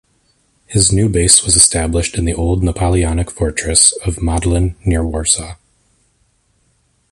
His 0.65 0.91
new 0.91 1.07
base 1.09 1.45
was 1.45 1.55
established 1.55 2.15
in 2.17 2.25
the 2.25 2.33
old 2.33 2.63
Napoleonic 2.63 3.29
fortress 3.29 3.91
of 4.03 4.15
Modlin, 4.15 4.73
near 4.83 5.05
Warsaw. 5.05 5.57